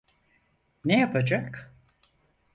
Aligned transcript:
Ne 0.85 0.99
yapacak? 0.99 1.73